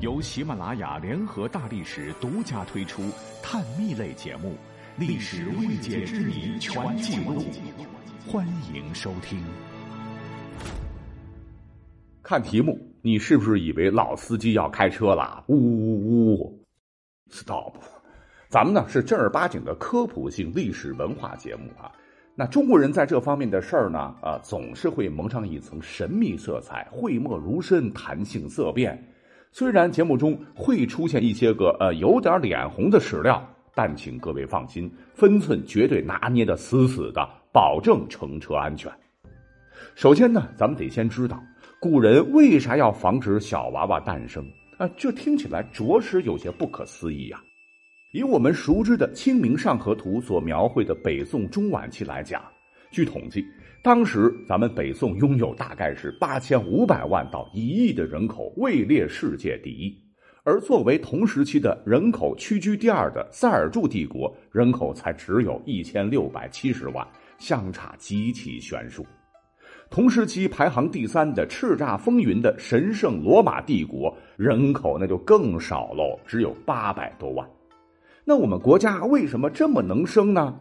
[0.00, 3.02] 由喜马拉雅联合大历史独家推出
[3.42, 4.50] 探秘类节目
[4.98, 7.40] 《历史未解之谜全记录》，
[8.30, 9.42] 欢迎收听。
[12.22, 15.42] 看题目，你是不是以为老司机要开车了？
[15.46, 16.62] 呜呜呜
[17.30, 17.76] ！Stop！
[18.50, 21.90] 咱们呢是正儿八经的科普性历史文化节目啊。
[22.34, 29.02] 那中国人在这方面的事儿呢，啊，总是会蒙上一层神秘色彩，讳莫如深，谈性色变。
[29.58, 33.42] 虽然节目中会出现一些个呃有点脸红的史料，
[33.74, 38.92] 但请各位放心，分寸绝对拿捏的死死的，保证乘车安全。
[39.94, 41.42] 首先呢，咱们得先知道
[41.80, 44.46] 古人为啥要防止小娃娃诞生
[44.76, 44.86] 啊？
[44.94, 47.40] 这听起来着实有些不可思议呀。
[48.12, 52.42] 以我们熟知的《清明上河图》所描绘的北宋中晚期来讲，
[52.90, 53.42] 据统计，
[53.86, 59.96] 当时咱们北宋拥有大概是八千五百万到一亿的人口，位列世界第一。
[60.42, 67.06] 而作为同时期的人口屈居第二的塞尔柱帝国，人口才只有一千六百七十万，
[67.38, 69.06] 相差极其悬殊。
[69.88, 77.48] 同时期排行第三的叱咤风云的神圣罗马帝国，人口那就更少喽，只有八百多万。
[78.24, 80.58] 那我们国家为什么这么能生呢？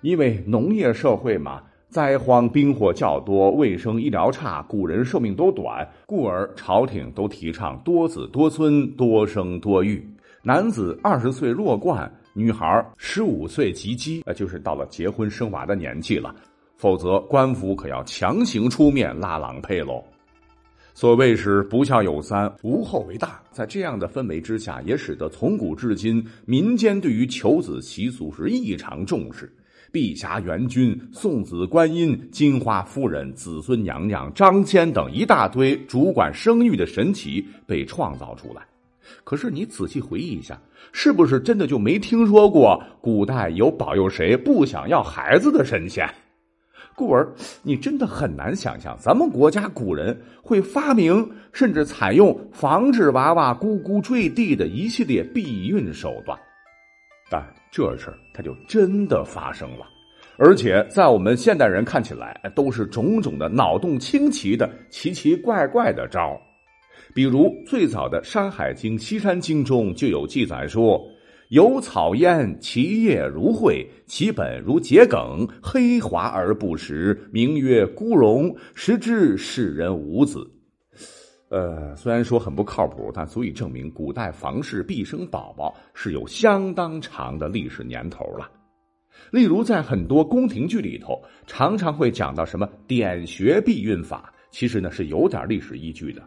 [0.00, 10.00] 因为农业社会嘛，灾荒兵祸较多，卫生医疗差，古人寿命都短，故而朝廷都提倡多子多孙、多生多育。
[10.40, 16.32] 男子二十岁弱冠，女孩十五岁及笄，呃，就是到了结婚生娃的年纪了，
[16.76, 20.00] 否则官府可要强行出面拉郎配喽。
[20.94, 23.40] 所谓是不孝有三，无后为大。
[23.50, 29.52] 在这样的氛围之下，也使得从古至今民间对于求子习俗是异常重视。
[29.92, 38.62] 碧霞元君、送子观音、金花夫人、子孙娘娘、张骞等一大堆主管生育的神奇被创造出来。
[39.24, 40.60] 可是你仔细回忆一下，
[40.92, 46.08] 是不是真的就没听说过古代有保佑谁不想要孩子的神仙？
[46.94, 47.26] 故而，
[47.62, 56.38] 你真的很难想象，咱们国家古人会发明甚至采用防止娃娃咕咕坠地的一系列避孕手段。
[57.30, 59.86] 但这事儿它就真的发生了，
[60.36, 66.40] 而且在我们现代人看起来，都是种种的脑洞清奇的奇奇怪怪的招
[67.14, 71.00] 比如最早的《山海经·西山经》中就有记载说。
[71.50, 78.54] 有草焉，其叶如蕙，其本如桔梗，黑滑而不实，名曰孤荣。
[78.72, 80.48] 食之，世人无子。
[81.50, 88.48] 呃，虽然说很不靠谱，但足以证明古代房事必生宝宝是有相当长的历史年头了。
[89.32, 96.22] 例如，在很多宫廷剧里头，常常会讲到什么点穴避孕法，其实呢是有点历史依据的。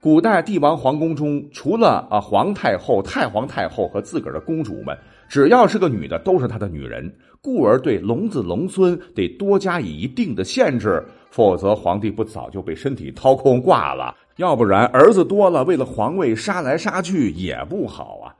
[0.00, 4.96] 古代帝王皇宫中，除了啊皇太后、太皇太后和自个儿的公主们，
[5.28, 7.14] 只要是个女的，都是他的女人。
[7.42, 14.14] 故而对龙子龙孙得多加以一定的限制，否则皇帝不早就被身体掏空挂了？
[14.36, 18.34] 要不然儿子多了，为了皇位杀来杀去也不好啊。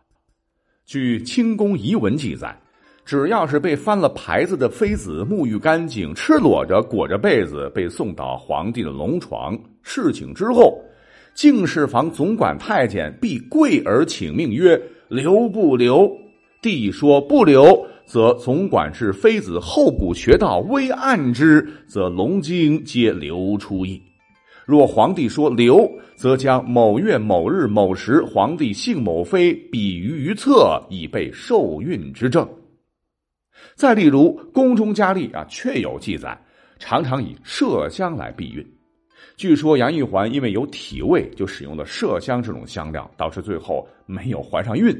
[0.84, 2.58] 据清宫遗文记载，
[3.04, 10.78] 只要是被翻了牌子的妃子，沐浴干净，赤裸着裹着被子，被送到皇帝的龙床侍寝之后。
[11.34, 16.08] 敬事房总管太监必跪而请命曰：“留不留？”
[16.62, 24.00] 帝说：“不留，则总管是妃子后骨穴道微按之，则龙精皆流出矣。
[24.66, 32.48] 若皇帝说留，则将某月某日某时皇帝姓某妃比于于侧，以备受孕之证。”
[33.76, 36.38] 再例如，宫中佳丽啊，确有记载，
[36.78, 38.66] 常常以麝香来避孕。
[39.36, 44.96] 据说杨玉环因为有体味，就使用了麝香这种香料，导致最后没有怀上孕。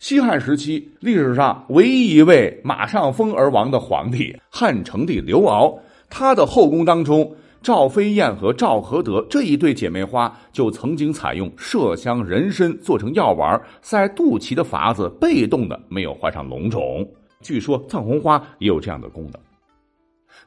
[0.00, 17.08] 西汉时期，历史上唯一一位马上风而亡的皇帝汉成帝刘骜，他的后宫当中，赵飞燕和赵合德这一对姐妹花就曾经采用麝香、人参做成药丸塞肚脐的法子，被动的没有怀上龙种。
[17.40, 19.40] 据说藏红花也有这样的功能。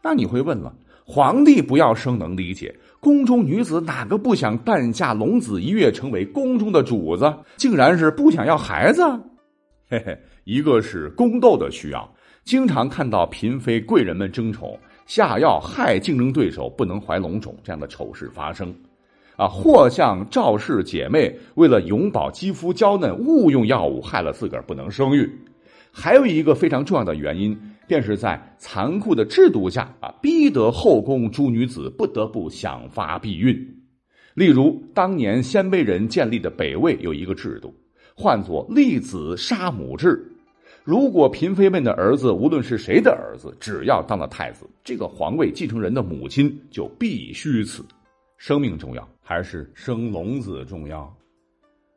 [0.03, 0.71] 那你会问了，
[1.07, 2.71] 皇帝不要生能理解。
[2.99, 7.33] 宫中女子哪个不想诞下龙子，一跃成为宫中的主子？
[7.55, 9.01] 竟然是不想要孩子？
[9.89, 12.07] 嘿嘿，一个是宫斗的需要，
[12.43, 14.77] 经常看到嫔妃贵人们争宠，
[15.07, 18.71] 下药害竞争对手不能怀龙种这样的丑事发生，
[19.35, 25.27] 啊，或像赵氏姐妹为了永葆肌肤娇嫩，误用药物害了自个儿不能生育。
[25.91, 27.59] 还有一个非常重要的原因。
[27.87, 33.57] 便是在残酷的制度下啊，逼得后宫诸女子不得不想法避孕。
[34.33, 37.73] 例如，当年鲜卑人建立的北魏有一个制度，
[38.13, 40.21] 唤作“立子杀母制”。
[40.87, 47.83] 如果嫔妃们的儿子，无论是谁的儿子，只要当了太子，这个皇位继承人的母亲就必须死。
[48.37, 51.13] 生命重要还是生龙子重要？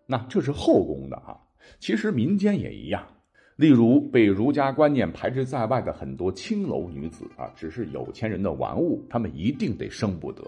[0.09, 1.39] 那这是后宫的啊。
[1.79, 3.07] 其实民间也一样。
[3.55, 10.43] 例如，被儒家观念排斥在外的很多青楼女子啊，只是有钱人的玩物，她们一定得生不得。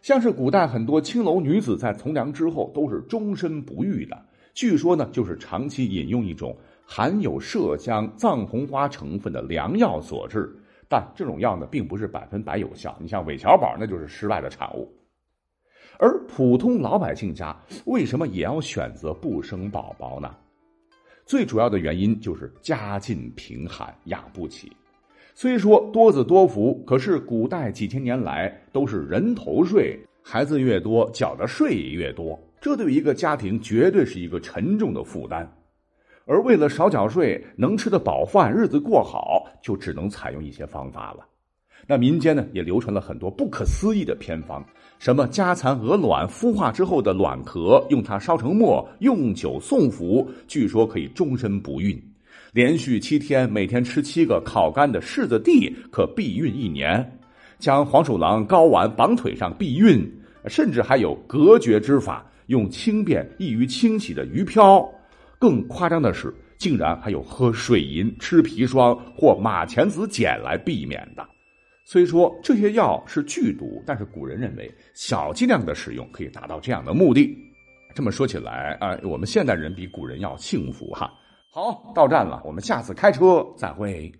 [0.00, 4.18] 像是古代很多青楼女子在从良之后都是终身不育的，
[4.54, 6.56] 据说呢，就是长期饮用一种。
[6.84, 10.54] 含有麝香、藏红花成分的良药所致，
[10.88, 12.96] 但这种药呢，并不是百分百有效。
[13.00, 14.92] 你像韦小宝，那就是失败的产物。
[15.98, 20.34] 而普通老百姓家为什么也要选择不生宝宝呢？
[21.24, 24.72] 最主要的原因就是家境贫寒，养不起。
[25.34, 35.50] 虽说多子多福，可是古代几千年来都是人头税，孩子越多，缴的税也越多，这对一个家庭绝对是一个沉重的负担。
[36.24, 41.26] 而为了少缴税，能吃得饱饭，日子过好，就只能采用一些方法了。
[41.86, 44.64] 那民间呢，也流传了很多不可思议的偏方，
[45.00, 52.00] 什么家蚕鹅卵孵化之后的卵壳，用它烧成末，用酒送服，据说可以终身不孕。
[52.52, 57.18] 连续七天，每天吃七个烤干的柿子地，可避孕一年。
[57.58, 60.08] 将黄鼠狼睾丸绑腿上避孕，
[60.46, 64.88] 甚至还有隔绝之法，用轻便易于清洗的鱼漂。
[65.42, 71.28] 更夸张的是，竟然还有喝水银、吃砒霜或马钱子碱来避免的。
[71.84, 77.36] 虽说这些药是剧毒，但是古人认为小剂量的使用可以达到这样的目的。
[77.92, 81.12] 这么说起来啊，我们现代人比古人要幸福哈。
[81.50, 84.12] 好，到站了，我们下次开车再会。